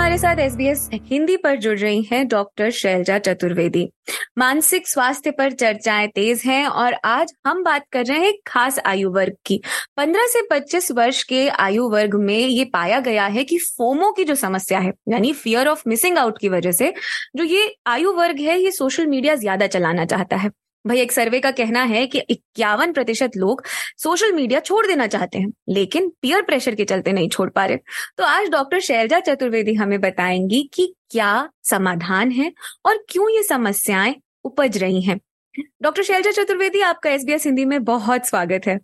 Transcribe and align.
हमारे 0.00 0.18
साथ 0.18 0.36
SBS 0.36 0.78
हिंदी 1.10 1.36
पर 1.36 1.56
जुड़ 1.56 1.78
रही 1.78 2.02
हैं 2.02 2.28
डॉक्टर 2.28 2.70
शैलजा 2.70 3.18
चतुर्वेदी। 3.18 3.88
मानसिक 4.38 4.88
स्वास्थ्य 4.88 5.30
पर 5.30 5.52
चर्चाएँ 5.52 6.08
तेज 6.08 6.42
हैं 6.46 6.66
और 6.66 6.94
आज 7.04 7.32
हम 7.46 7.62
बात 7.62 7.84
कर 7.92 8.04
रहे 8.04 8.18
हैं 8.18 8.32
खास 8.46 8.78
आयु 8.86 9.10
वर्ग 9.10 9.36
की। 9.46 9.60
15 9.96 10.26
से 10.26 10.42
25 10.42 10.90
वर्ष 10.92 11.22
के 11.22 11.48
आयु 11.48 11.88
वर्ग 11.88 12.14
में 12.14 12.38
ये 12.38 12.64
पाया 12.64 13.00
गया 13.00 13.26
है 13.26 13.44
कि 13.44 13.58
फोमो 13.58 14.10
की 14.12 14.24
जो 14.24 14.34
समस्या 14.34 14.78
है, 14.78 14.92
यानी 15.08 15.32
फियर 15.32 15.68
ऑफ़ 15.68 15.82
मिसिंग 15.86 16.18
आउट 16.18 16.38
की 16.38 16.48
वजह 16.48 16.72
से, 16.72 16.92
जो 17.36 17.44
ये 17.44 17.74
आयु 17.86 18.12
वर्ग 18.12 18.40
है, 18.40 18.58
ये 18.60 18.70
सोशल 18.70 19.06
मीडिया 19.06 19.34
ज़्यादा 19.34 19.66
चलाना 19.66 20.04
चाहता 20.04 20.36
है। 20.36 20.50
भाई, 20.86 21.00
एक 21.00 21.12
सर्वे 21.12 21.40
का 21.40 21.50
कहना 21.50 21.82
है 21.82 22.06
कि 22.06 22.18
इक्यावन 22.18 22.92
प्रतिशत 22.92 23.30
लोग 23.36 23.62
सोशल 23.98 24.32
मीडिया 24.32 24.60
छोड़ 24.60 24.86
देना 24.86 25.06
चाहते 25.06 25.38
हैं, 25.38 25.52
लेकिन 25.68 26.08
पीयर 26.22 26.42
प्रेशर 26.42 26.74
के 26.74 26.84
चलते 26.84 27.12
नहीं 27.12 27.28
छोड़ 27.28 27.50
पा 27.50 27.64
रहे। 27.64 27.76
तो 28.16 28.24
आज 28.24 28.48
डॉक्टर 28.48 28.80
शैलजा 28.80 29.20
चतुर्वेदी 29.20 29.74
हमें 29.74 30.00
बताएँगी 30.00 30.70
कि 30.74 30.94
क्या 31.10 31.48
समाधान 31.64 32.30
है 32.30 32.52
और 32.86 33.04
क्यों 33.08 33.30
ये 33.30 33.42
समस्याएँ 33.42 34.14
उपज 34.44 34.78
रही 34.78 35.02
हैं। 35.02 35.20
डॉक्टर 35.82 36.02
शैलजा 36.02 36.30
चतुर्वेदी, 36.30 36.80
आपका 36.80 37.10
एसबीएस 37.10 37.44
हिंदी 37.46 37.64
में 37.64 37.84
बहुत 37.84 38.26
स्वागत 38.26 38.60
है। 38.66 38.78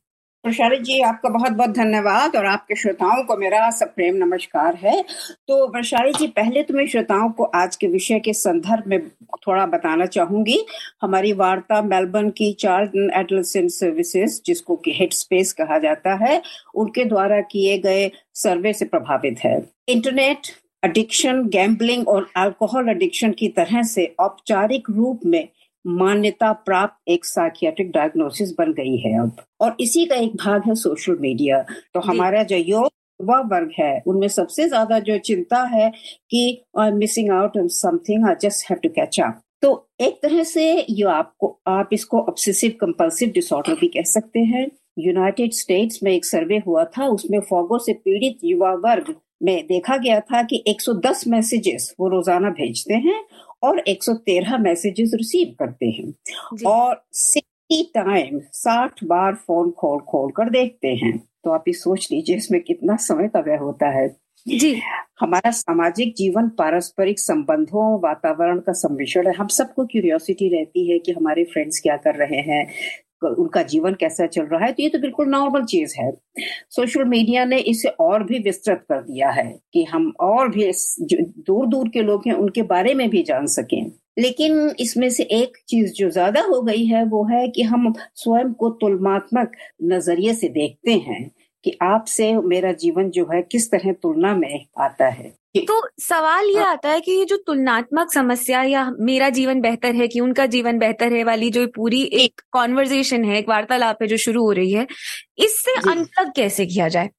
प्रशारित 0.47 0.81
जी, 0.81 1.01
आपका 1.01 1.29
बहुत 1.29 1.53
बहुत 1.53 1.71
धन्यवाद 1.71 2.37
और 2.37 2.45
आपके 2.47 2.75
श्रोताओं 2.75 3.23
को 3.25 3.37
मेरा 3.37 3.71
सब 3.71 3.95
प्रेम 3.95 4.17
नमस्कार 4.17 4.75
है। 4.75 5.01
तो 5.49 5.67
प्रशारित 5.69 6.17
जी, 6.17 6.27
पहले 6.27 6.63
तो 6.63 6.75
मैं 6.75 6.87
श्रोताओं 6.87 7.31
को 7.31 7.45
आज 7.45 7.77
के 7.77 7.87
विषय 7.87 8.19
के 8.19 8.33
संदर्भ 8.33 8.83
में 8.87 9.09
थोड़ा 9.47 9.65
बताना 9.67 10.07
चाहूँगी। 10.07 10.59
हमारी 11.03 11.33
वार्ता 11.33 11.81
मेलबर्न 11.83 12.31
की 12.31 12.53
चाइल्ड 12.53 13.11
एडोलेसेंट 13.15 13.71
सर्विसेज़, 13.71 14.41
जिसको 14.47 14.77
कि 14.77 14.93
हेड 14.93 15.13
स्पेस 15.13 15.53
कहा 15.53 15.79
जाता 15.79 16.15
है, 16.15 16.41
उनके 16.75 17.05
द्वारा 17.05 17.41
किए 17.41 17.79
गए 17.79 18.11
सर्वे 18.35 18.73
से 18.73 18.85
प्रभावित 18.85 19.45
है। 19.45 19.57
इंटरनेट 19.89 20.55
एडिक्शन 20.85 21.43
गैम्बलिंग 21.49 22.09
और 22.09 22.29
अल्कोहल 22.37 22.89
एडिक्शन 22.89 23.33
की 23.33 23.49
तरह 23.49 23.83
से 23.83 24.15
औपचारिक 24.21 24.91
रूप 24.91 25.21
में 25.27 25.49
मान्यता 25.87 26.53
प्राप्त 26.67 27.11
एक 27.11 27.25
साइकियाट्रिक 27.25 27.91
डायग्नोसिस 27.91 28.53
बन 28.59 28.73
गई 28.73 28.97
है 28.97 29.19
अब। 29.21 29.43
और 29.61 29.77
इसी 29.81 30.05
का 30.07 30.17
एक 30.17 30.37
भाग 30.37 30.63
है 30.67 30.75
सोशल 30.75 31.17
मीडिया 31.21 31.61
तो 31.95 32.01
हमारा 32.01 32.43
जो 32.43 32.57
योग 32.57 32.91
युवा 33.21 33.39
वर्ग 33.53 33.71
है 33.79 34.03
उनमें 34.07 34.29
सबसे 34.29 34.69
ज़्यादा 34.69 34.99
जो 34.99 35.19
चिंता 35.19 35.63
है 35.75 35.91
कि 36.31 36.41
I 36.79 36.89
am 36.89 36.97
missing 36.97 37.31
out 37.33 37.57
on 37.59 37.69
something 37.73 38.27
I 38.29 38.35
just 38.43 38.71
have 38.71 38.79
to 38.83 38.89
catch 38.89 39.21
up 39.21 39.41
तो 39.63 39.71
एक 40.01 40.19
तरह 40.23 40.43
से 40.45 40.65
ये 40.81 41.05
आपको 41.11 41.59
आप 41.69 41.89
इसको 41.93 42.21
ऑब्सेसिव 42.21 42.75
कंपल्सिव 42.81 43.31
डिसऑर्डर 43.35 43.75
भी 43.75 43.89
कह 43.89 44.03
सकते 44.07 44.41
हैं। 44.41 44.67
यूनाइटेड 44.99 45.53
स्टेट्स 45.53 46.03
में 46.03 46.11
एक 46.13 46.25
सर्वे 46.25 46.59
हुआ 46.67 46.85
था 46.99 47.07
उसमें 47.09 47.41
फोगो 47.41 47.79
से 47.79 47.93
पीड़ित 47.95 48.39
युवा 48.45 48.73
वर्ग 48.85 49.15
में 49.43 49.67
देखा 49.67 49.97
गया 49.97 50.21
था 50.21 50.43
कि 50.43 50.63
110 50.69 51.27
मैसेजेस 51.29 51.95
वो 52.01 52.09
रोज़ाना 52.09 52.51
भेजते 52.51 52.95
हैं 53.07 53.19
और 53.67 53.79
113 53.79 54.59
मैसेजेस 54.59 55.11
रिसीव 55.15 55.55
करते 55.59 55.87
हैं। 55.87 56.15
और 56.67 57.05
सिक्सटी 57.13 57.83
टाइम 57.95 58.41
साठ 58.53 59.05
बार 59.05 59.35
फ़ोन 59.35 59.71
खोल 59.71 59.99
खोल 60.01 60.31
कर 60.31 60.51
देखते 60.51 60.89
हैं। 60.89 61.29
तो 61.45 61.51
आप 61.51 61.65
ये 61.69 61.75
सोच 61.75 62.09
लीजिए 62.13 62.37
इसमें 62.37 62.61
कितना 62.61 62.97
समय 62.97 63.29
का 63.29 63.41
व्यय 63.41 63.57
होता 63.57 63.89
है। 63.89 64.17
जी। 64.49 64.81
हमारा 65.21 65.51
सामाजिक 65.51 66.15
जीवन 66.17 66.49
पारस्परिक 66.49 67.19
संबंधों 67.21 68.01
वातावरण 68.01 68.59
का 68.59 68.73
सम्मिश्रण 68.73 69.27
है। 69.27 69.33
हम 69.33 69.47
सबको 69.47 69.87
क्यूरियोसिटी 69.87 70.49
रहती 70.49 70.91
है 70.91 70.99
कि 70.99 71.13
हमारे 71.13 71.45
फ्रेंड्स 71.45 71.81
क्या 71.83 71.97
कर 71.97 72.15
रहे 72.15 72.41
हैं। 72.41 72.67
उनका 73.23 73.63
जीवन 73.63 73.95
कैसा 73.95 74.27
चल 74.27 74.43
रहा 74.43 74.65
है 74.65 74.73
तो 74.73 74.83
ये 74.83 74.89
तो 74.89 74.99
बिल्कुल 74.99 75.29
नॉर्मल 75.29 75.65
चीज़ 75.65 75.95
है। 75.99 76.11
सोशल 76.71 77.05
मीडिया 77.05 77.45
ने 77.45 77.59
इसे 77.59 77.89
और 77.89 78.25
भी 78.25 78.39
विस्तृत 78.39 78.85
कर 78.89 79.01
दिया 79.03 79.31
है 79.31 79.47
कि 79.73 79.85
हम 79.85 80.13
और 80.21 80.49
भी 80.49 80.71
दूर 81.07 81.67
दूर 81.67 81.89
के 81.89 82.03
लोग 82.03 82.23
हैं, 82.27 82.35
उनके 82.35 82.63
बारे 82.65 82.95
में 82.95 83.09
भी 83.11 83.23
जान 83.23 83.47
सकें। 83.47 83.91
लेकिन 84.19 84.71
इसमें 84.81 85.09
से 85.11 85.23
एक 85.23 85.57
चीज़ 85.69 85.93
जो 85.93 86.11
ज़्यादा 86.11 86.41
हो 86.43 86.61
गई 86.63 86.85
है, 86.87 87.05
वो 87.05 87.25
है 87.25 87.47
कि 87.49 87.63
हम 87.63 87.93
स्वयं 88.15 88.53
को 88.53 88.71
तुलनात्मक 88.71 89.53
नज़रिए 89.85 90.35
से 90.35 90.49
देखते 90.49 90.93
हैं 90.93 91.31
कि 91.65 91.77
आपसे 91.83 92.33
मेरा 92.45 92.73
जीवन 92.75 93.11
जो 93.11 93.25
है 93.33 93.43
किस 93.43 93.71
तरह 93.71 93.93
तुलना 93.93 94.35
में 94.35 94.67
आता 94.79 95.09
है। 95.09 95.33
तो 95.61 95.89
सवाल 96.01 96.45
ये 96.51 96.59
आता 96.59 96.89
है 96.89 97.01
कि 97.01 97.13
ये 97.13 97.25
जो 97.25 97.37
तुलनात्मक 97.37 98.13
समस्या 98.13 98.63
या 98.63 98.91
मेरा 99.01 99.29
जीवन 99.29 99.61
बेहतर 99.61 99.95
है 99.95 100.09
कि 100.09 100.21
उनका 100.21 100.47
जीवन 100.47 100.79
बेहतर 100.79 101.13
है 101.13 101.25
वाली 101.25 101.51
जो 101.51 101.67
पूरी 101.67 102.03
एक 102.03 102.41
कॉन्वर्जेशन 102.53 103.25
है 103.25 103.39
एक 103.39 103.49
वार्तालाप 103.49 103.99
है 104.03 104.09
जो 104.09 104.17
शुरू 104.17 104.45
हो 104.45 104.53
रही 104.53 104.73
है 104.73 104.87
इससे 105.39 105.73
अनप्लग 105.91 106.33
कैसे 106.37 106.67
किया 106.67 106.89
जाए? 106.89 107.11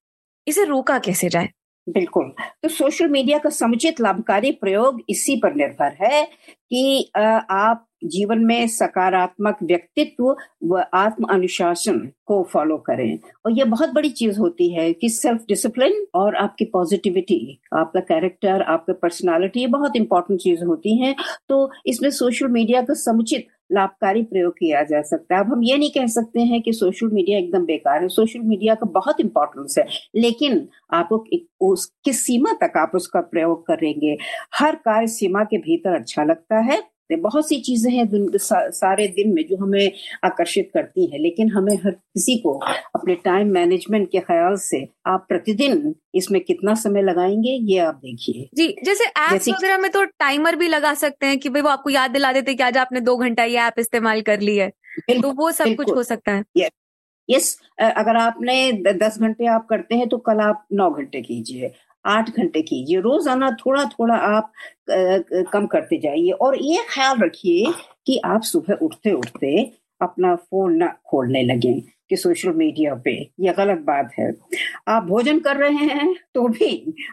इसे 0.48 0.64
रोका 0.64 1.00
कैसे 1.00 1.30
जाए? 1.30 1.50
बिल्कुल। 1.88 2.32
तो 2.64 2.70
सोशल 2.70 3.08
मीडिया 3.08 3.38
का 3.40 3.50
समुचित 3.50 4.00
लाभकारी 4.02 4.52
प्रयोग 4.52 5.02
इसी 5.10 5.36
पर 5.36 5.54
निर्भर 5.56 5.96
है 6.02 6.24
कि 6.72 7.12
आप 7.16 7.84
जीवन 8.04 8.40
में 8.46 8.68
सकारात्मक 8.68 9.58
व्यक्तित्व 9.64 10.36
व 10.64 10.84
आत्म 10.94 11.26
अनुशासन 11.34 12.00
को 12.26 12.42
फॉलो 12.54 12.78
करें। 12.78 13.18
और 13.46 13.52
यह 13.52 13.66
बहुत 13.66 13.94
बड़ी 13.94 14.10
चीज़ 14.10 14.40
होती 14.40 14.70
है 14.74 14.92
कि 14.94 15.10
सेल्फ 15.10 15.46
डिसिप्लिन 15.50 16.06
और 16.16 16.36
आपकी 16.36 16.66
पॉजिटिविटी 16.66 17.40
आपका 17.74 18.00
कैरेक्टर 18.02 18.62
आपका 18.64 18.94
पर्सनालिटी 19.02 19.60
ये 19.60 19.68
बहुत 19.68 19.96
इंपॉर्टेंट 19.96 20.40
चीज़ 20.42 20.64
होती 20.64 20.98
हैं। 21.02 21.16
तो 21.50 21.70
इसमें 21.86 22.10
सोशल 22.12 22.48
मीडिया 22.50 22.82
का 22.82 22.94
समुचित 22.96 23.48
लाभकारी 23.72 24.24
प्रयोग 24.24 24.54
किया 24.54 24.84
जा 24.84 25.02
सकता 25.02 25.36
है। 25.36 25.42
अब 25.42 25.52
हम 25.52 25.64
ये 25.64 25.78
नहीं 25.78 25.90
कह 25.90 26.06
सकते 26.06 26.42
हैं 26.42 26.62
कि 26.62 26.74
सोशल 26.74 27.08
मीडिया 27.08 27.40
एकदम 27.40 27.66
बेकार 27.66 28.02
है। 28.02 28.08
सोशल 28.08 28.40
मीडिया 28.40 28.76
का 28.76 28.86
बहुत 28.86 29.20
इंपॉर्टेंस 29.20 29.76
है। 29.78 29.86
लेकिन 30.16 30.70
आप 30.94 31.10
उस, 31.62 31.92
किस 32.06 32.26
सीमा 32.26 32.54
तक 32.64 32.78
आप 32.78 32.92
उसका 32.96 33.22
प्रयोग 33.22 33.68
करेंगे? 33.68 34.18
हर 34.56 34.76
कार्य 34.76 35.08
सीमा 35.08 35.44
के 35.44 35.58
भीतर 35.58 35.96
अच्छा 35.96 36.24
लगता 36.24 36.60
है। 36.60 36.97
बहुत 37.16 37.48
सी 37.50 37.60
चीज़ें 37.62 37.92
हैं 37.94 38.08
दिन 38.08 38.30
सारे 38.36 39.08
दिन 39.08 39.34
में 39.34 39.44
जो 39.48 39.58
हमें 39.58 39.92
आकर्षित 40.26 40.72
करती 40.74 41.06
हैं 41.06 41.20
लेकिन 41.20 41.52
हमें 41.52 41.76
हर 41.76 41.92
किसी 41.92 42.38
को 42.38 42.54
अपने 42.96 43.16
टाइम 43.16 43.48
मैनेजमेंट 43.48 44.12
के 44.12 44.20
ख्याल 44.20 44.56
से 44.56 44.88
आप 45.08 45.26
प्रतिदिन 45.30 45.96
इसमें 46.16 46.42
कितना 46.42 46.74
समय 46.74 47.02
लगाएँगे 47.02 47.50
ये 47.50 47.78
आप 47.80 47.96
देखिए। 47.96 48.50
जी 48.56 48.76
जैसे 48.84 49.04
ऐप्स 49.04 49.50
वगैरह 49.50 49.78
में 49.78 49.92
तो 49.92 50.04
टाइमर 50.04 50.56
भी 50.56 50.68
लगा 50.68 50.94
सकते 50.94 51.26
हैं 51.26 51.40
कि 51.40 51.50
भाई 51.50 51.62
वो 51.62 51.70
आपको 51.70 51.90
याद 51.90 52.12
दिला 52.12 52.34
देते 52.34 52.54
कि 52.54 52.64
आज 52.64 52.78
आपने 52.78 53.02
दो 53.02 53.18
घंटा 53.18 53.44
ये 53.44 53.58
ऐप 53.58 53.80
इस्तेमाल 53.80 54.22
कर 54.22 54.40
ली 54.40 54.58
है। 54.58 54.70
तो 55.12 55.32
वो 55.32 55.52
सब 55.52 55.76
कुछ 55.76 55.90
हो 55.90 56.04
सकता 56.04 56.32
है। 56.32 56.44
यस 57.30 57.58
अगर 57.82 58.16
आपने 58.18 58.72
दस 58.94 59.18
घंटे 59.20 59.46
आप 59.48 59.66
करते 59.70 59.96
हैं 59.96 60.08
तो 60.10 60.18
कल 60.20 60.40
आप 60.42 60.66
नौ 60.74 60.90
घंटे 60.92 61.22
कीजिए, 61.22 61.72
आठ 62.06 62.30
घंटे 62.32 62.62
कीजिए, 62.62 63.00
रोज़ाना 63.00 63.50
थोड़ा 63.60 63.84
थोड़ा 63.90 64.16
आप 64.16 64.52
कम 64.90 65.66
करते 65.68 65.98
जाइए। 66.00 66.32
और 66.32 66.58
ये 66.62 66.84
ख्याल 66.90 67.20
रखिए 67.20 67.74
कि 68.08 68.20
आप 68.26 68.42
सुबह 68.44 68.86
उठते 68.86 69.12
उठते 69.14 69.72
अपना 70.02 70.36
फ़ोन 70.36 70.84
न 70.84 70.88
खोलने 71.10 71.44
लगे 71.44 71.74
कि 72.10 72.16
सोशल 72.18 72.52
मीडिया 72.54 72.94
पे 73.06 73.12
यह 73.40 73.54
गलत 73.54 73.78
बात 73.86 74.12
है। 74.20 74.32
आप 74.88 75.04
भोजन 75.04 75.40
कर 75.40 75.58
रहे 75.58 75.86
हैं 75.86 76.14
तो 76.34 76.48
भी 76.50 76.72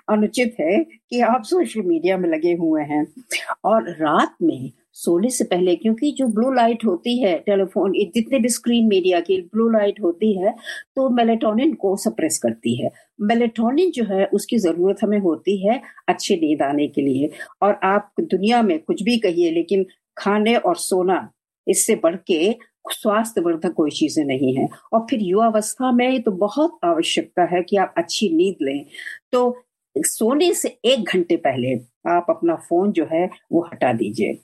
अनुचित 0.08 0.56
है 0.60 0.78
कि 0.84 1.20
आप 1.22 1.42
सोशल 1.44 1.82
मीडिया 1.82 2.16
में 2.18 2.28
लगे 2.28 2.52
हुए 2.54 2.82
हैं। 2.84 3.06
और 3.64 3.90
रात 3.92 4.36
में 4.42 4.70
सोने 4.96 5.30
से 5.30 5.44
पहले, 5.44 5.74
क्योंकि 5.76 6.10
जो 6.12 6.26
ब्लू 6.28 6.50
लाइट 6.52 6.84
होती 6.84 7.16
है 7.18 7.34
टेलीफोन 7.46 7.92
जितने 8.14 8.38
भी 8.38 8.48
स्क्रीन 8.48 8.86
मीडिया 8.88 9.20
की 9.20 9.40
ब्लू 9.44 9.68
लाइट 9.70 10.00
होती 10.02 10.32
है 10.38 10.54
तो 10.96 11.08
मेलेटोनिन 11.10 11.72
को 11.74 11.96
सप्रेस 11.96 12.38
करती 12.38 12.74
है। 12.76 12.90
मेलेटोनिन 13.22 13.90
जो 13.90 14.04
है, 14.04 14.24
उसकी 14.26 14.58
ज़रूरत 14.58 15.02
हमें 15.02 15.18
होती 15.20 15.56
है 15.66 15.80
अच्छी 16.08 16.36
नींद 16.36 16.62
आने 16.62 16.86
के 16.88 17.02
लिए। 17.02 17.30
और 17.62 17.78
आप 17.84 18.10
दुनिया 18.22 18.62
में 18.62 18.78
कुछ 18.80 19.02
भी 19.02 19.16
कहिए, 19.18 19.50
लेकिन 19.50 19.84
खाने 20.16 20.54
और 20.56 20.76
सोना, 20.76 21.28
इससे 21.66 21.94
बढ़ 21.96 22.16
के 22.26 22.52
स्वास्थ्य 22.92 23.40
वर्धक 23.40 23.72
कोई 23.72 23.90
चीज़ें 23.92 24.24
नहीं 24.24 24.54
है। 24.56 24.68
और 24.92 25.06
फिर 25.10 25.20
युवावस्था 25.22 25.92
में 25.92 26.22
तो 26.22 26.30
बहुत 26.38 26.78
आवश्यकता 26.84 27.44
है 27.54 27.62
कि 27.62 27.76
आप 27.76 27.94
अच्छी 27.98 28.28
नींद 28.36 28.56
लें। 28.62 28.84
तो 29.32 29.56
सोने 29.96 30.52
से 30.54 30.68
एक 30.84 31.04
घंटे 31.06 31.36
पहले 31.38 31.74
आप 32.10 32.26
अपना 32.30 32.54
फ़ोन 32.68 32.92
जो 32.92 33.06
है, 33.12 33.28
वो 33.52 33.60
हटा 33.64 33.92
दीजिए। 33.92 34.38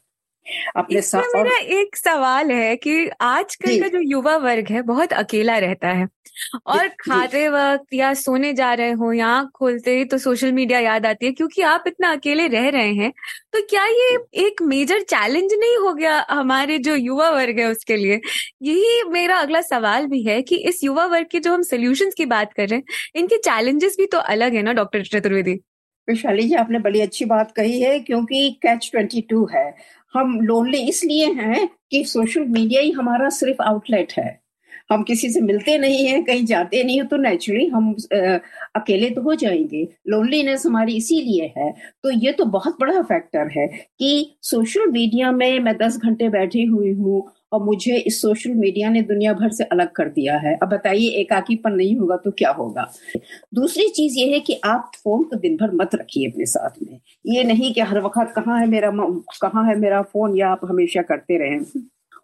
अपने 0.77 1.01
साथ 1.01 1.35
मेरा 1.35 1.51
और... 1.51 1.65
एक 1.73 1.97
सवाल 1.97 2.51
है 2.51 2.77
कि 2.77 3.09
आजकल 3.21 3.81
का 3.81 3.89
जो 3.89 4.01
युवा 4.03 4.37
वर्ग 4.37 4.67
है 4.71 4.83
बहुत 4.83 5.13
अकेला 5.13 5.59
रहता 5.59 5.89
है। 5.89 6.07
और 6.67 6.89
खाते 7.01 7.49
वक्त 7.49 7.95
या 7.95 8.13
सोने 8.15 8.53
जा 8.53 8.73
रहे 8.75 8.91
हो 8.91 9.13
या 9.13 9.27
आँख 9.27 9.49
खोलते 9.55 9.97
ही 9.97 10.05
तो 10.05 10.19
सोशल 10.19 10.53
मीडिया 10.53 10.79
याद 10.79 11.07
आती 11.07 11.27
है 11.27 11.33
क्योंकि 11.33 11.63
आप 11.63 11.85
इतना 11.87 12.11
अकेले 12.13 12.47
रह 12.49 12.69
रहे 12.69 12.93
हैं। 12.95 13.13
तो 13.53 13.63
क्या 13.63 13.85
ये 13.87 14.17
एक 14.45 14.63
मेजर 14.63 15.01
चैलेंज 15.01 15.55
नहीं 15.55 15.77
हो 15.77 15.93
गया 15.95 16.25
हमारे 16.31 16.79
जो 16.79 16.95
युवा 16.95 17.31
वर्ग 17.31 17.59
है 17.61 17.67
उसके 17.67 17.97
लिए? 17.97 18.21
यही 18.63 19.03
मेरा 19.09 19.37
अगला 19.37 19.61
सवाल 19.61 20.07
भी 20.07 20.23
है 20.23 20.41
कि 20.43 20.57
इस 20.69 20.85
युवा 20.85 21.07
वर्ग 21.07 21.27
के 21.31 21.41
जो 21.41 21.53
हम 21.55 21.63
सोल्यूशन 21.63 22.11
की 22.17 22.27
बात 22.27 22.53
कर 22.53 22.69
रहे 22.69 22.79
हैं 22.79 22.85
इनके 23.15 23.39
चैलेंजेस 23.39 23.97
भी 23.99 24.07
तो 24.07 24.19
अलग 24.19 24.55
है 24.55 24.63
ना 24.63 24.73
डॉक्टर 24.73 25.05
चतुर्वेदी? 25.05 25.61
विशाली 26.09 26.43
जी 26.43 26.55
आपने 26.55 26.79
बड़ी 26.79 27.01
अच्छी 27.01 27.25
बात 27.25 27.53
कही 27.57 27.81
है 27.81 27.99
क्योंकि 27.99 28.51
कैच 28.63 28.89
ट्वेंटी 28.93 29.21
टू 29.21 29.47
है। 29.55 29.65
हम 30.15 30.41
लोनली 30.41 30.79
इसलिए 30.89 31.27
हैं 31.33 31.69
कि 31.91 32.05
सोशल 32.05 32.45
मीडिया 32.45 32.81
ही 32.81 32.91
हमारा 32.91 33.29
सिर्फ़ 33.29 33.63
आउटलेट 33.63 34.13
है। 34.13 34.41
हम 34.93 35.03
किसी 35.03 35.29
से 35.31 35.41
मिलते 35.41 35.77
नहीं 35.79 36.07
है 36.07 36.23
कहीं 36.23 36.45
जाते 36.45 36.83
नहीं 36.85 36.99
है 36.99 37.07
तो 37.07 37.17
नेचुरली 37.17 37.67
हम 37.67 37.91
आ, 38.15 38.39
अकेले 38.77 39.11
तो 39.11 39.23
हो 39.23 39.35
जाएँगे। 39.35 39.87
लोनलीनेस 40.09 40.67
हमारी 40.67 40.97
इसीलिए 40.97 41.53
है। 41.57 41.71
तो 42.03 42.11
ये 42.11 42.33
तो 42.33 42.45
बहुत 42.45 42.77
बड़ा 42.81 43.03
फैक्टर 43.03 43.49
है 43.59 43.67
कि 43.99 44.37
सोशल 44.43 44.87
मीडिया 44.87 45.31
में 45.33 45.61
मैं 45.61 45.77
दस 45.77 45.97
घंटे 45.97 46.29
बैठी 46.29 46.65
हुई 46.65 46.93
हूँ 46.93 47.21
और 47.53 47.63
मुझे 47.65 47.97
इस 47.97 48.23
सोशल 48.23 48.51
मीडिया 48.51 48.91
ने 48.91 49.03
दुनिया 49.03 49.33
भर 49.33 49.51
से 49.51 49.65
अलग 49.65 49.93
कर 49.93 50.09
दिया 50.09 50.37
है। 50.39 50.55
अब 50.63 50.69
बताइए, 50.69 51.09
एकाकीपन 51.11 51.73
नहीं 51.73 51.97
होगा 51.97 52.17
तो 52.17 52.31
क्या 52.31 52.51
होगा? 52.51 52.91
दूसरी 53.55 53.89
चीज़ 53.89 54.19
ये 54.19 54.33
है 54.33 54.41
कि 54.41 54.61
आप 54.65 54.91
फ़ोन 55.05 55.23
को 55.23 55.37
दिन 55.37 55.57
भर 55.57 55.71
मत 55.75 55.95
रखिए 55.95 56.29
अपने 56.31 56.47
साथ 56.47 56.71
में। 56.83 57.01
ये 57.27 57.45
नहीं 57.45 57.75
कि 57.75 57.81
हर 57.81 58.01
वक्त, 58.01 58.33
कहाँ 58.37 58.61
है 58.61 58.67
मेरा 58.67 58.91
कहाँ 59.43 59.65
है 59.67 59.77
मेरा 59.79 60.03
फ़ोन 60.03 60.37
या 60.37 60.49
आप 60.49 60.61
हमेशा 60.65 61.03
करते 61.03 61.39
रहें। 61.39 61.83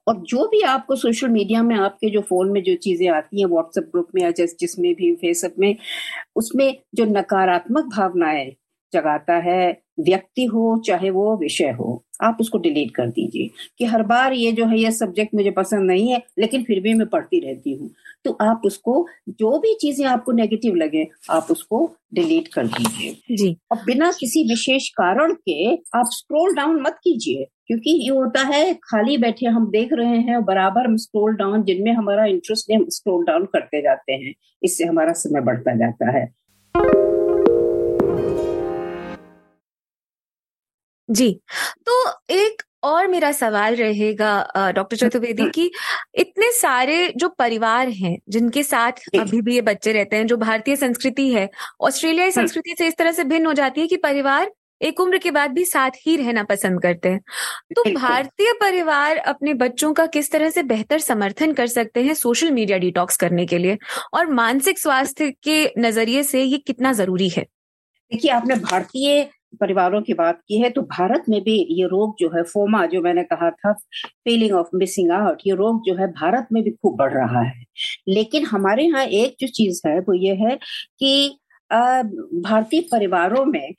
और 0.08 0.16
जो 0.16 0.46
भी 0.48 0.60
आपको 0.62 0.96
सोशल 0.96 1.28
मीडिया 1.28 1.62
में 1.62 1.76
आपके 1.76 2.10
जो 2.10 2.20
फ़ोन 2.20 2.50
में 2.50 2.62
जो 2.62 2.74
चीज़ें 2.74 3.08
आती 3.08 3.40
हैं 3.40 3.48
व्हाट्सएप 3.48 3.84
ग्रुप 3.84 4.08
में 4.14 4.22
या 4.22 4.30
जिस, 4.30 4.58
जिसमें 4.58 4.94
भी 4.94 5.14
फेसबुक 5.14 5.54
में, 5.58 5.76
उसमें 6.36 6.76
जो 6.94 7.04
नकारात्मक 7.04 7.84
भावनाएँ 7.84 8.52
जगाता 8.92 9.34
है, 9.34 9.82
व्यक्ति 10.00 10.44
हो, 10.44 10.82
चाहे 10.86 11.10
वो 11.10 11.36
विषय 11.36 11.70
हो 11.70 12.04
आप 12.20 12.36
उसको 12.40 12.58
डिलीट 12.58 12.90
कर 12.90 13.08
दीजिए 13.08 13.50
कि 13.78 13.84
हर 13.84 14.02
बार 14.02 14.32
ये 14.32 14.52
जो 14.52 14.66
है 14.66 14.78
ये 14.78 14.90
सब्जेक्ट 14.92 15.34
मुझे 15.34 15.50
पसंद 15.50 15.90
नहीं 15.90 16.08
है 16.08 16.22
लेकिन 16.38 16.62
फिर 16.62 16.80
भी 16.80 16.94
मैं 16.94 17.06
पढ़ती 17.06 17.40
रहती 17.40 17.74
हूँ। 17.74 17.90
तो 18.24 18.30
आप 18.42 18.62
उसको 18.64 19.06
जो 19.30 19.58
भी 19.58 19.74
चीज़ें 19.80 20.04
आपको 20.06 20.32
नेगेटिव 20.32 20.74
लगे 20.74 21.06
आप 21.30 21.48
उसको 21.50 21.84
डिलीट 22.14 22.48
कर 22.48 22.66
दीजिए। 22.66 23.36
जी। 23.36 23.56
और 23.72 23.78
बिना 23.86 24.10
किसी 24.10 24.42
विशेष 24.48 24.88
कारण 24.90 25.32
के 25.48 25.74
आप 25.74 26.08
स्क्रोल 26.10 26.54
डाउन 26.54 26.80
मत 26.80 26.98
कीजिए 27.04 27.46
क्योंकि 27.66 27.90
ये 28.02 28.08
होता 28.08 28.40
है 28.46 28.72
खाली 28.84 29.16
बैठे 29.18 29.46
हम 29.46 29.70
देख 29.70 29.92
रहे 29.92 30.18
हैं 30.20 30.44
बराबर 30.44 30.86
हम 30.86 30.96
स्क्रोल 30.96 31.34
डाउन 31.36 31.62
जिनमें 31.62 31.92
हमारा 31.92 32.24
इंटरेस्ट 32.26 32.70
है 32.70 32.76
हम 32.76 32.86
स्क्रोल 32.88 33.24
डाउन 33.24 33.44
करते 33.44 33.82
जाते 33.82 34.12
हैं। 34.12 34.34
इससे 34.62 34.84
हमारा 34.84 35.12
समय 35.14 35.40
बढ़ता 35.40 35.76
जाता 35.76 36.16
है। 36.18 36.24
जी 41.08 41.30
तो 41.86 42.04
एक 42.30 42.62
और 42.82 43.06
मेरा 43.08 43.30
सवाल 43.32 43.76
रहेगा 43.76 44.70
डॉक्टर 44.74 44.96
चतुर्वेदी 44.96 45.42
हाँ। 45.42 45.50
की 45.50 45.70
इतने 46.14 46.50
सारे 46.52 47.12
जो 47.16 47.28
परिवार 47.28 47.88
हैं 47.88 48.16
जिनके 48.28 48.62
साथ 48.62 48.92
अभी 49.20 49.40
भी 49.40 49.54
ये 49.54 49.60
बच्चे 49.60 49.92
रहते 49.92 50.16
हैं 50.16 50.26
जो 50.26 50.36
भारतीय 50.36 50.76
संस्कृति 50.76 51.32
है 51.32 51.48
ऑस्ट्रेलियाई 51.80 52.26
हाँ। 52.26 52.34
संस्कृति 52.34 52.74
से 52.78 52.86
इस 52.86 52.96
तरह 52.98 53.12
से 53.12 53.24
भिन्न 53.24 53.46
हो 53.46 53.52
जाती 53.52 53.80
है 53.80 53.86
कि 53.86 53.96
परिवार 53.96 54.52
एक 54.80 55.00
उम्र 55.00 55.18
के 55.18 55.30
बाद 55.30 55.50
भी 55.50 55.64
साथ 55.64 55.90
ही 56.06 56.16
रहना 56.16 56.42
पसंद 56.44 56.80
करते 56.82 57.08
हैं। 57.08 57.20
तो 57.76 57.82
भारतीय 57.92 58.52
परिवार 58.52 59.16
अपने 59.16 59.54
बच्चों 59.54 59.92
का 59.92 60.06
किस 60.06 60.30
तरह 60.32 60.50
से 60.50 60.62
बेहतर 60.62 60.98
समर्थन 60.98 61.52
कर 61.52 61.66
सकते 61.66 62.02
हैं 62.02 62.14
सोशल 62.14 62.50
मीडिया 62.50 62.78
डिटॉक्स 62.78 63.16
करने 63.16 63.46
के 63.46 63.58
लिए? 63.58 63.78
और 64.14 64.30
मानसिक 64.32 64.78
स्वास्थ्य 64.78 65.30
के 65.44 65.72
नज़रिए 65.78 66.22
से 66.22 66.42
ये 66.42 66.58
कितना 66.58 66.92
ज़रूरी 66.92 67.28
है? 67.28 67.42
देखिए 68.10 68.30
आपने 68.30 68.54
भारतीय 68.56 69.28
परिवारों 69.60 70.00
की 70.02 70.14
बात 70.14 70.40
की 70.48 70.60
है 70.60 70.70
तो 70.70 70.82
भारत 70.82 71.24
में 71.28 71.40
भी 71.42 71.56
ये 71.72 71.86
रोग 71.88 72.14
जो 72.18 72.28
है, 72.28 72.42
फोमा 72.44 72.84
जो 72.86 73.00
मैंने 73.02 73.22
कहा 73.24 73.50
था 73.52 73.72
फीलिंग 73.72 74.52
ऑफ़ 74.56 74.68
मिसिंग 74.74 75.10
आउट 75.12 75.42
ये 75.46 75.54
रोग 75.54 75.82
जो 75.86 75.94
है 75.94 76.06
भारत 76.12 76.48
में 76.52 76.62
भी 76.64 76.70
खूब 76.72 76.96
बढ़ 76.98 77.12
रहा 77.12 77.42
है। 77.42 77.64
लेकिन 78.08 78.46
हमारे 78.46 78.84
यहाँ 78.84 79.04
एक 79.04 79.36
जो 79.40 79.46
चीज़ 79.48 79.80
है, 79.86 79.98
वो 80.00 80.14
ये 80.16 80.34
है 80.36 80.56
कि 81.00 81.38
भारतीय 81.70 82.80
परिवारों 82.92 83.44
में 83.44 83.74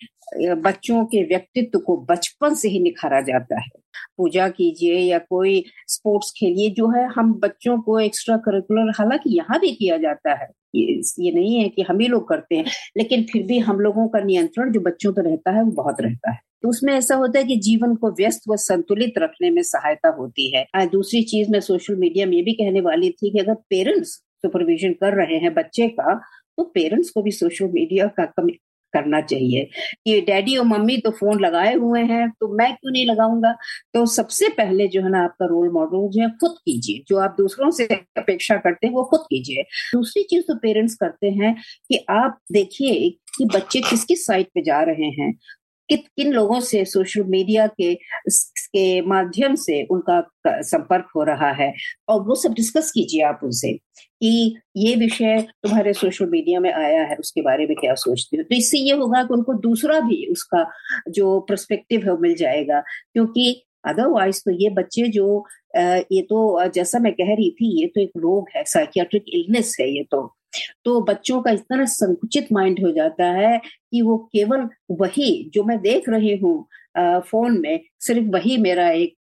बच्चों 0.62 1.04
के 1.06 1.24
व्यक्तित्व 1.26 1.80
को 1.80 1.98
बचपन 2.10 2.56
से 2.56 2.70
ही 2.70 2.80
निखारा 2.80 3.22
जाता 3.22 3.60
है। 3.60 3.70
पूजा 4.18 4.48
कीजिए 4.50 5.00
या 5.00 5.18
कोई 5.20 5.64
स्पोर्ट्स 5.88 6.32
खेलिए 6.38 6.70
जो 6.70 6.90
है 6.90 7.08
हम 7.16 7.34
बच्चों 7.34 7.78
को 7.82 8.00
एक्स्ट्रा 8.00 8.38
करिकुलर 8.38 8.92
हालाँकि 9.00 9.38
यहाँ 9.38 9.60
भी 9.60 9.72
किया 9.72 9.98
जाता 9.98 10.34
है। 10.34 10.48
ये, 10.76 11.02
ये 11.20 11.32
नहीं 11.32 11.56
है 11.56 11.70
कि 11.70 11.82
हम 11.82 12.00
ही 12.00 12.08
लोग 12.08 12.28
करते 12.30 12.56
हैं 12.56 12.66
लेकिन 12.98 13.24
फिर 13.24 13.44
भी 13.44 13.60
हम 13.60 13.80
लोगों 13.80 14.08
का 14.08 14.20
नियंत्रण 14.20 14.72
जो 14.72 14.80
बच्चों 14.80 15.14
पर 15.14 15.24
रहता 15.24 15.52
है 15.52 15.64
वो 15.64 15.72
बहुत 15.74 16.02
रहता 16.02 16.32
है। 16.32 16.40
तो 16.64 16.70
उसमें 16.70 16.94
ऐसा 16.94 17.16
होता 17.16 17.40
है 17.40 17.46
कि 17.46 17.56
जीवन 17.56 17.96
को 17.96 18.10
व्यस्त 18.12 18.42
व 18.50 18.56
संतुलित 18.56 19.18
रखने 19.18 19.50
में 19.50 19.62
सहायता 19.64 20.10
होती 20.10 20.56
है। 20.56 20.66
दूसरी 20.88 21.22
चीज़ 21.24 21.52
मैं 21.52 21.60
सोशल 21.62 21.96
मीडिया 21.96 22.26
में 22.26 22.44
भी 22.44 22.54
कहने 22.54 22.82
वाली 22.82 23.10
थी 23.10 23.32
कि 23.32 23.40
अगर 23.40 23.54
पेरेंट्स 23.70 24.10
सुपरविजन 24.42 24.94
कर 24.94 25.14
रहे 25.16 25.38
हैं 25.38 25.54
बच्चे 25.54 25.88
का 25.90 26.16
तो 26.58 26.64
पेरेंट्स 26.64 27.10
को 27.10 27.22
भी 27.22 27.32
सोशल 27.32 27.66
मीडिया 27.66 28.08
का 28.08 28.26
करना 29.02 29.22
चाहिए। 29.22 29.70
कि 30.06 30.22
डैडी 30.22 30.58
और 30.58 30.66
मम्मी 30.66 30.98
तो 30.98 31.12
फ़ोन 31.12 31.40
लगाए 31.40 31.76
हुए 31.76 32.02
हैं 32.02 32.30
तो 32.30 32.58
मैं 32.58 32.74
क्यों 32.74 32.92
नहीं 32.92 33.06
लगाऊँगा? 33.06 33.54
तो 33.94 34.06
सबसे 34.06 34.50
पहले 34.50 34.88
जो 34.88 35.02
है 35.02 35.10
ना 35.10 35.24
आपका 35.24 35.46
रोल 35.46 35.70
मॉडल 35.70 36.08
जो 36.08 36.22
है, 36.22 36.30
खुद 36.30 36.52
कीजिए। 36.52 37.04
जो 37.08 37.18
आप 37.18 37.36
दूसरों 37.38 37.72
से 37.72 37.86
अपेक्षा 38.18 38.56
करते 38.56 38.88
हैं, 38.88 38.94
वो 38.94 39.04
खुद 39.04 39.20
कीजिए। 39.20 39.64
दूसरी 39.94 40.24
चीज़ 40.24 40.44
तो 40.44 40.56
पेरेंट्स 40.56 40.96
करते 40.96 41.28
हैं 41.28 41.56
कि 41.90 42.06
आप 42.10 42.40
देखिए 42.52 43.10
कि 43.10 43.46
बच्चे 43.46 43.80
किसकी 43.80 44.16
साइड 44.16 44.46
पे 44.46 44.62
जा 44.62 44.82
रहे 44.82 45.06
हैं। 45.06 45.38
किन 45.90 45.98
किन 46.18 46.32
लोगों 46.34 46.60
से 46.62 46.84
सोशल 46.86 47.24
मीडिया 47.24 47.68
के 47.82 47.94
के 48.70 49.02
माध्यम 49.02 49.56
से 49.56 49.82
उनका 49.92 50.22
संपर्क 50.48 51.08
हो 51.16 51.24
रहा 51.24 51.52
है? 51.54 51.72
और 52.10 52.22
वो 52.22 52.36
सब 52.36 52.54
डिस्कस 52.54 52.92
कीजिए 52.92 53.22
आप 53.24 53.40
उनसे 53.44 53.72
कि 54.22 54.56
ये 54.78 54.96
विषय 54.96 55.42
तुम्हारे 55.64 55.94
सोशल 55.94 56.26
मीडिया 56.30 56.60
में 56.60 56.72
आया 56.74 57.02
है, 57.04 57.16
उसके 57.16 57.42
बारे 57.42 57.66
में 57.68 57.76
क्या 57.80 57.94
सोचते 57.96 58.38
हो? 58.38 58.44
तो 58.44 58.56
इससे 58.56 58.78
ये 58.78 58.94
होगा 58.94 59.24
कि 59.24 59.34
उनको 59.34 59.54
दूसरा 59.62 60.00
भी 60.00 60.26
उसका 60.32 60.66
जो 61.10 61.40
प्रस्पेक्टिव 61.42 62.10
है 62.10 62.18
मिल 62.22 62.36
जाएगा, 62.36 62.80
क्योंकि 63.14 63.64
अदरवाइज़ 63.88 64.42
तो 64.46 64.52
ये 64.54 64.70
बच्चे 64.70 65.08
जो 65.10 65.46
ये 65.78 66.22
तो 66.22 66.68
जैसा 66.76 67.00
मैं 67.00 67.14
कह 67.14 67.34
रही 67.34 67.50
थी 67.52 67.70
ये 67.82 67.88
तो 67.88 68.02
एक 68.02 68.12
रोग 68.18 68.50
है 68.56 68.64
साइकियाट्रिक 68.68 69.24
इलनेस 69.34 69.76
है 69.82 69.90
ये 69.90 70.04
तो। 70.12 70.34
तो 70.86 71.00
बच्चों 71.02 71.42
का 71.42 71.52
इतना 71.52 71.86
संकुचित 71.86 72.48
माइंड 72.54 72.80
हो 72.84 72.92
जाता 72.92 73.26
है 73.32 73.58
कि 73.58 74.02
वो 74.02 74.18
केवल 74.34 74.68
वही 75.02 75.30
जो 75.54 75.64
मैं 75.64 75.80
देख 75.82 76.10
रही 76.10 76.36
हूँ 76.38 76.68
फ़ोन 77.00 77.60
में 77.62 77.80
सिर्फ़ 78.00 78.30
वही 78.34 78.58
मेरा 78.58 78.90
एक 78.92 79.14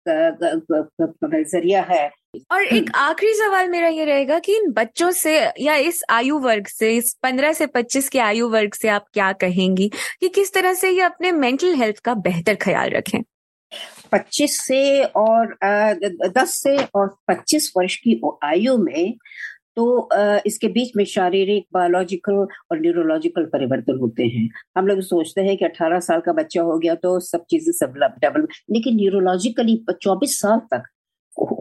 ज़रिया 1.47 1.81
है। 1.89 2.09
और 2.51 2.63
एक 2.65 2.89
आखिरी 2.95 3.33
सवाल 3.33 3.69
मेरा 3.69 3.87
ये 3.87 4.05
रहेगा 4.05 4.39
कि 4.39 4.55
इन 4.57 4.71
बच्चों 4.71 5.11
से 5.11 5.37
या 5.59 5.75
इस 5.89 6.01
आयु 6.09 6.39
वर्ग 6.39 6.67
से 6.67 6.95
इस 6.97 7.13
पंद्रह 7.23 7.53
से 7.53 7.65
पच्चीस 7.67 8.09
के 8.09 8.19
आयु 8.19 8.49
वर्ग 8.49 8.73
से 8.73 8.87
आप 8.89 9.05
क्या 9.13 9.31
कहेंगी 9.41 9.89
कि 10.21 10.29
किस 10.29 10.53
तरह 10.53 10.73
से 10.73 10.89
ये 10.89 11.01
अपने 11.01 11.31
मेंटल 11.31 11.75
हेल्थ 11.75 11.99
का 11.99 12.13
बेहतर 12.13 12.55
ख्याल 12.55 12.89
रखें? 12.89 13.19
पच्चीस 14.11 14.59
से 14.61 15.03
और 15.03 15.55
दस 16.29 16.55
से 16.57 16.77
और 16.95 17.15
पच्चीस 17.27 17.71
वर्ष 17.77 17.95
की 17.97 18.21
आयु 18.43 18.77
में 18.77 19.13
तो 19.77 20.09
इसके 20.47 20.67
बीच 20.69 20.91
में 20.97 21.03
शारीरिक, 21.05 21.65
बायोलॉजिकल 21.73 22.33
और 22.33 22.79
न्यूरोलॉजिकल 22.81 23.45
परिवर्तन 23.53 23.97
होते 24.01 24.23
हैं। 24.25 24.49
हम 24.77 24.87
लोग 24.87 25.01
सोचते 25.03 25.41
हैं 25.41 25.55
कि 25.57 25.65
18 25.65 25.99
साल 26.01 26.21
का 26.21 26.33
बच्चा 26.33 26.61
हो 26.61 26.77
गया 26.79 26.95
तो 26.95 27.19
सब 27.21 27.43
चीज़ें 27.49 27.71
सब 27.73 27.93
डबल, 28.23 28.47
लेकिन 28.71 28.95
न्यूरोलॉजिकली 28.95 29.75
24 29.93 30.39
साल 30.41 30.59
तक 30.73 30.83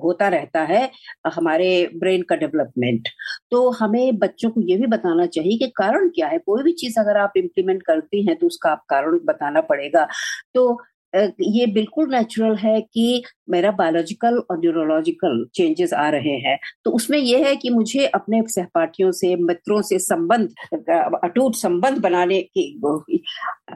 होता 0.03 0.29
रहता 0.29 0.61
है 0.63 0.91
हमारे 1.35 1.69
ब्रेन 1.95 2.23
का 2.23 2.37
डेवलपमेंट। 2.37 3.09
तो 3.51 3.69
हमें 3.73 4.19
बच्चों 4.19 4.51
को 4.51 4.61
ये 4.63 4.77
भी 4.77 4.87
बताना 4.87 5.27
चाहिए 5.27 5.59
कि 5.59 5.67
कारण 5.77 6.09
क्या 6.11 6.27
है? 6.29 6.39
कोई 6.39 6.63
भी 6.63 6.73
चीज़ 6.75 6.99
अगर 7.01 7.17
आप 7.19 7.33
इम्प्लीमेंट 7.37 7.83
करती 7.83 8.27
हैं 8.27 8.37
तो 8.39 8.47
उसका 8.47 8.71
आप 8.71 8.85
कारण 8.91 9.19
बताना 9.25 9.61
पड़ेगा। 9.63 10.07
तो 10.55 10.81
ये 11.15 11.67
बिल्कुल 11.73 12.15
नेचुरल 12.15 12.57
है 12.57 12.81
कि 12.83 13.23
मेरा 13.51 13.71
बायोलॉजिकल 13.73 14.39
और 14.41 14.59
न्यूरोलॉजिकल 14.61 15.45
चेंजेस 15.55 15.93
आ 15.95 16.09
रहे 16.11 16.37
हैं। 16.41 16.59
तो 16.85 16.91
उसमें 16.91 17.19
यह 17.19 17.47
है 17.47 17.55
कि 17.57 17.71
मुझे 17.71 18.07
अपने 18.07 18.43
सहपाठियों 18.49 19.11
से, 19.13 19.35
मित्रों 19.37 19.81
से 19.83 19.99
संबंध 20.01 20.55
अटूट 21.25 21.55
संबंध 21.57 21.99
बनाने 21.99 22.41
की, 22.43 22.81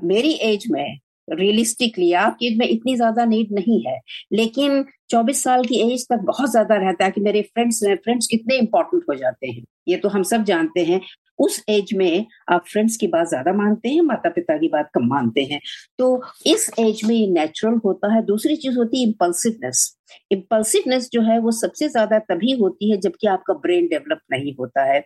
मेरी 0.04 0.32
एज 0.44 0.66
में 0.70 0.98
रियलिस्टिकली 1.28 2.12
आपकी 2.14 2.46
एज 2.46 2.58
में 2.58 2.66
इतनी 2.66 2.94
ज़्यादा 2.96 3.24
नीड 3.24 3.48
नहीं 3.52 3.82
है। 3.86 3.98
लेकिन 4.32 4.84
24 5.10 5.42
साल 5.44 5.64
की 5.64 5.80
एज 5.82 6.06
तक 6.10 6.20
बहुत 6.26 6.50
ज़्यादा 6.50 6.76
रहता 6.78 7.04
है 7.04 7.10
कि 7.10 7.20
मेरे 7.20 7.42
फ्रेंड्स 7.44 7.80
फ्रेंड्स 7.84 8.26
कितने 8.26 8.56
इंपॉर्टेंट 8.58 9.02
हो 9.10 9.14
जाते 9.14 9.46
हैं। 9.48 9.64
ये 9.88 9.96
तो 9.96 10.08
हम 10.08 10.22
सब 10.24 10.44
जानते 10.44 10.84
हैं। 10.84 11.00
उस 11.38 11.62
एज 11.68 11.92
में 11.96 12.26
आप 12.50 12.64
फ्रेंड्स 12.68 12.96
की 12.96 13.06
बात 13.08 13.28
ज़्यादा 13.28 13.52
मानते 13.54 13.88
हैं 13.88 14.02
माता 14.02 14.30
पिता 14.30 14.56
की 14.58 14.68
बात 14.68 14.90
कम 14.94 15.06
मानते 15.08 15.42
हैं। 15.44 15.60
तो 15.98 16.22
इस 16.46 16.70
एज 16.78 17.00
में 17.04 17.14
ये 17.14 17.26
नेचुरल 17.32 17.78
होता 17.84 18.12
है। 18.14 18.22
दूसरी 18.26 18.56
चीज़ 18.56 18.78
होती 18.78 19.00
है 19.00 19.06
इम्पल्सिवनेस 19.08 19.94
इम्पल्सिवनेस 20.32 21.08
जो 21.12 21.22
है 21.22 21.38
वो 21.38 21.50
सबसे 21.52 21.88
ज़्यादा 21.88 22.18
तभी 22.28 22.52
होती 22.60 22.90
है 22.90 22.96
जबकि 23.00 23.26
आपका 23.28 23.54
ब्रेन 23.56 23.86
डेवलप 23.86 24.20
नहीं 24.32 24.54
होता 24.60 24.84
है। 24.84 25.02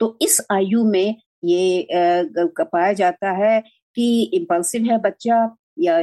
तो 0.00 0.16
इस 0.22 0.40
आयु 0.52 0.84
में 0.84 1.14
ये 1.44 1.86
पाया 1.92 2.92
जाता 2.94 3.30
है 3.38 3.60
कि 3.96 4.22
इम्पल्सिव 4.34 4.84
है 4.90 4.98
बच्चा 5.00 5.36
या 5.78 5.98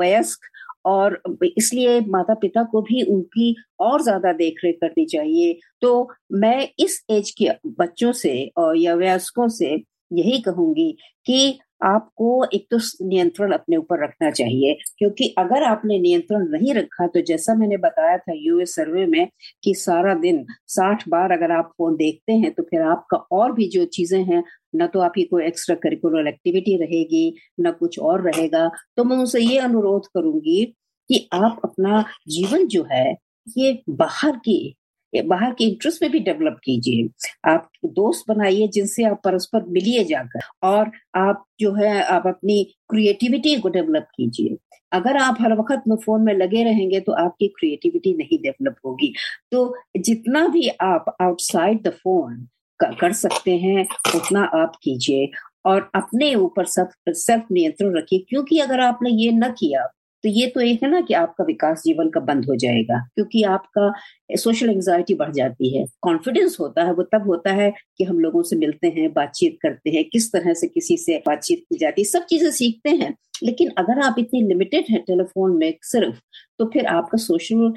वयस्क। 0.00 0.46
और 0.88 1.20
इसलिए 1.58 2.00
माता 2.08 2.34
पिता 2.34 2.62
को 2.64 2.82
भी 2.82 3.02
उनकी 3.04 3.54
और 3.80 4.02
ज़्यादा 4.02 4.32
देख 4.34 4.60
रेख 4.64 4.78
करनी 4.80 5.04
चाहिए। 5.06 5.58
तो 5.82 6.08
मैं 6.34 6.68
इस 6.78 7.02
एज 7.10 7.30
के 7.38 7.50
बच्चों 7.78 8.12
से 8.14 8.34
और 8.56 8.76
या 8.78 8.94
वयस्कों 8.94 9.48
से 9.50 9.76
यही 10.10 10.38
कहूँगी 10.40 10.90
कि 11.26 11.58
आपको 11.84 12.44
एक 12.54 12.66
तो 12.70 12.78
नियंत्रण 13.06 13.52
अपने 13.52 13.76
ऊपर 13.76 14.02
रखना 14.04 14.30
चाहिए, 14.30 14.76
क्योंकि 14.98 15.34
अगर 15.38 15.62
आपने 15.62 15.98
नियंत्रण 15.98 16.48
नहीं 16.50 16.74
रखा 16.74 17.06
तो 17.06 17.20
जैसा 17.22 17.54
मैंने 17.54 17.76
बताया 17.76 18.16
था 18.18 18.32
यूएस 18.36 18.74
सर्वे 18.74 19.04
में 19.06 19.28
कि 19.64 19.74
सारा 19.74 20.14
दिन 20.16 20.44
साठ 20.68 21.08
बार 21.08 21.32
अगर 21.32 21.52
आप 21.52 21.72
फ़ोन 21.78 21.96
देखते 21.96 22.32
हैं 22.34 22.52
तो 22.54 22.62
फिर 22.62 22.82
आपका 22.84 23.16
और 23.32 23.52
भी 23.52 23.68
जो 23.68 23.84
चीज़ें 23.86 24.22
हैं, 24.24 24.42
न 24.76 24.86
तो 24.86 25.00
आपकी 25.00 25.22
कोई 25.24 25.44
एक्स्ट्रा 25.46 25.76
करिकुलर 25.76 26.28
एक्टिविटी 26.28 26.76
रहेगी, 26.76 27.34
न 27.60 27.70
कुछ 27.70 27.98
और 28.00 28.22
रहेगा। 28.22 28.68
तो 28.96 29.04
मैं 29.04 29.16
उनसे 29.16 29.40
ये 29.40 29.58
अनुरोध 29.60 30.06
करूँगी 30.14 30.64
कि 31.10 31.28
आप 31.34 31.60
अपना 31.64 32.04
जीवन 32.28 32.66
जो 32.66 32.86
है, 32.92 33.14
ये 33.48 33.82
बाहर 33.90 34.36
की 34.38 34.74
बाहर 35.16 35.52
के 35.52 35.64
इंटरेस्ट 35.64 36.02
में 36.02 36.10
भी 36.12 36.18
डेवलप 36.18 36.56
कीजिए। 36.64 37.08
आप 37.50 37.68
दोस्त 37.86 38.24
बनाइए 38.28 38.68
जिनसे 38.68 39.04
आप 39.04 39.20
परस्पर 39.24 39.64
मिलिए 39.68 40.04
जाकर 40.04 40.40
और 40.62 40.90
आप 41.16 41.44
जो 41.60 41.72
है, 41.74 42.02
आप 42.02 42.26
अपनी 42.26 42.64
क्रिएटिविटी 42.90 43.56
को 43.60 43.68
डेवलप 43.68 44.06
कीजिए। 44.16 44.56
अगर 44.92 45.16
आप 45.16 45.36
हर 45.40 45.52
वक्त 45.52 45.82
में 45.88 45.96
फ़ोन 45.96 46.22
में 46.24 46.34
लगे 46.34 46.64
रहेंगे 46.64 47.00
तो 47.00 47.12
आपकी 47.12 47.48
क्रिएटिविटी 47.48 48.14
नहीं 48.14 48.38
डेवलप 48.38 48.76
होगी। 48.86 49.12
तो 49.52 49.74
जितना 49.96 50.46
भी 50.48 50.68
आप 50.68 51.16
आउटसाइड 51.22 51.82
द 51.82 51.90
फ़ोन 51.90 52.48
कर 52.80 53.12
सकते 53.12 53.56
हैं, 53.58 53.86
उतना 54.16 54.42
आप 54.54 54.72
कीजिए 54.82 55.30
और 55.66 55.90
अपने 55.94 56.34
ऊपर 56.34 56.64
सेल्फ 56.66 57.44
नियंत्रण 57.52 57.96
रखिए। 57.98 58.18
क्योंकि 58.28 58.58
अगर 58.58 58.80
आपने 58.80 59.10
ये 59.10 59.32
न 59.32 59.50
किया 59.50 59.86
तो 60.24 60.28
ये 60.28 60.46
तो 60.46 60.60
एक 60.60 60.82
है 60.82 60.90
ना 60.90 61.00
कि 61.00 61.14
आपका 61.14 61.44
विकास 61.44 61.82
जीवन 61.84 62.08
का 62.10 62.20
बंद 62.22 62.44
हो 62.44 62.56
जाएगा, 62.56 62.98
क्योंकि 63.14 63.42
आपका 63.44 63.92
सोशल 64.36 64.70
एंग्जाइटी 64.70 65.14
बढ़ 65.14 65.32
जाती 65.32 65.76
है। 65.76 65.84
कॉन्फिडेंस 66.02 66.56
होता 66.60 66.84
है, 66.84 66.92
वो 66.92 67.02
तब 67.04 67.28
होता 67.28 67.52
है 67.52 67.70
कि 67.98 68.04
हम 68.04 68.18
लोगों 68.20 68.42
से 68.42 68.56
मिलते 68.56 68.88
हैं, 68.88 69.12
बातचीत 69.12 69.58
करते 69.62 69.90
हैं, 69.90 70.04
किस 70.04 70.32
तरह 70.32 70.54
से 70.54 70.66
किसी 70.68 70.96
से 70.96 71.22
बातचीत 71.26 71.64
की 71.68 71.78
जाती 71.78 72.02
है, 72.02 72.04
सब 72.06 72.24
चीज़ें 72.24 72.50
सीखते 72.52 72.90
हैं। 72.92 73.14
लेकिन 73.42 73.70
अगर 73.78 73.98
आप 74.00 74.14
इतनी 74.18 74.40
लिमिटेड 74.42 74.84
है 74.90 74.98
टेलीफोन 75.00 75.56
में 75.56 75.74
सिर्फ़ 75.82 76.16
तो 76.58 76.64
फिर 76.72 76.86
आपका 76.88 77.18
सोशल 77.18 77.72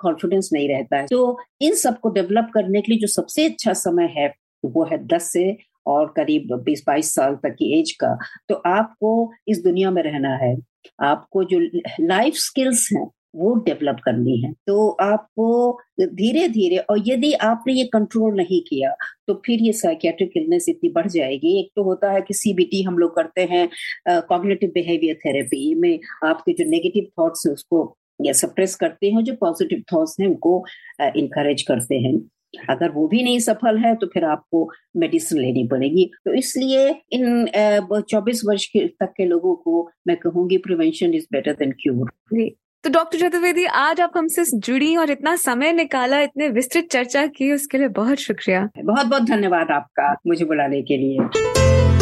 कॉन्फिडेंस 0.00 0.50
नहीं 0.52 0.68
रहता 0.68 0.96
है। 0.96 1.06
तो 1.06 1.38
इन 1.60 1.74
सबको 1.76 2.10
डेवलप 2.10 2.50
करने 2.54 2.80
के 2.80 2.92
लिए 2.92 3.00
जो 3.00 3.06
सबसे 3.08 3.44
अच्छा 3.44 3.72
समय 3.74 4.12
है, 4.16 4.32
वो 4.64 4.84
है 4.84 4.98
दस 5.06 5.30
से 5.32 5.50
और 5.86 6.12
करीब 6.16 6.54
बीस 6.64 6.84
बाईस 6.86 7.14
साल 7.14 7.34
तक 7.36 7.54
की 7.58 7.78
एज 7.78 7.92
का। 8.00 8.16
तो 8.48 8.54
आपको 8.68 9.30
इस 9.48 9.62
दुनिया 9.64 9.90
में 9.90 10.02
रहना 10.02 10.36
है। 10.36 10.56
आपको 11.02 11.44
जो 11.44 11.58
लाइफ 12.00 12.34
स्किल्स 12.36 12.88
हैं, 12.92 13.08
वो 13.34 13.54
डेवलप 13.66 14.00
करनी 14.04 14.36
है। 14.40 14.52
तो 14.66 14.88
आपको 15.02 15.78
धीरे 16.00 16.48
धीरे 16.48 16.76
और 16.78 17.02
यदि 17.06 17.32
आपने 17.42 17.72
ये 17.72 17.84
कंट्रोल 17.92 18.34
नहीं 18.36 18.60
किया 18.62 18.94
तो 19.28 19.34
फिर 19.46 19.60
ये 19.62 19.72
साइकेट्रिक 19.72 20.32
इलनेस 20.36 20.66
इतनी 20.68 20.90
बढ़ 20.90 21.08
जाएगी। 21.08 21.58
एक 21.60 21.70
तो 21.76 21.82
होता 21.82 22.10
है 22.12 22.20
कि 22.20 22.34
सीबीटी 22.34 22.82
हम 22.82 22.98
लोग 22.98 23.14
करते 23.16 23.44
हैं 23.50 23.68
कॉग्निटिव 24.08 24.70
बिहेवियर 24.74 25.16
थेरेपी 25.16 25.74
में 25.74 25.98
आपके 26.24 26.52
जो 26.52 26.64
नेगेटिव 26.70 27.06
थॉट्स 27.18 27.46
है, 27.46 27.52
उसको, 27.52 27.96
या 28.20 28.32
सप्रेस 28.34 28.74
करते 28.74 29.10
हैं 29.10 29.24
जो 29.24 29.34
पॉजिटिव 29.40 29.82
थॉट्स 29.92 30.16
हैं, 30.20 30.26
उनको 30.28 30.64
इनकरेज 31.16 31.62
करते 31.62 31.98
हैं। 31.98 32.16
अगर 32.70 32.90
वो 32.90 33.06
भी 33.08 33.22
नहीं 33.22 33.38
सफल 33.38 33.78
है 33.78 33.94
तो 33.94 34.06
फिर 34.06 34.24
आपको 34.24 34.68
मेडिसिन 34.96 35.38
लेनी 35.38 35.66
पड़ेगी। 35.68 36.10
तो 36.24 36.34
इसलिए 36.34 36.88
इन 37.12 37.46
चौबीस 38.10 38.42
वर्ष 38.46 38.66
के 38.66 38.86
तक 39.00 39.12
के 39.16 39.24
लोगों 39.24 39.54
को 39.56 39.88
मैं 40.06 40.16
कहूँगी 40.16 40.58
prevention 40.58 41.14
is 41.14 41.26
better 41.32 41.52
than 41.52 41.72
cure 41.80 42.10
तो 42.84 42.90
डॉक्टर 42.90 43.18
चतुर्वेदी 43.18 43.64
आज 43.64 44.00
आप 44.00 44.12
हमसे 44.16 44.44
जुड़ी 44.56 44.96
और 44.96 45.10
इतना 45.10 45.34
समय 45.36 45.72
निकाला 45.72 46.20
इतने 46.20 46.48
विस्तृत 46.48 46.88
चर्चा 46.92 47.26
की 47.26 47.52
उसके 47.52 47.78
लिए 47.78 47.88
बहुत 47.88 48.18
शुक्रिया। 48.18 48.68
बहुत 48.78 49.06
बहुत 49.06 49.22
धन्यवाद 49.22 49.70
आपका 49.70 50.12
मुझे 50.26 50.44
बुलाने 50.44 50.82
के 50.82 50.96
लिए। 50.96 52.01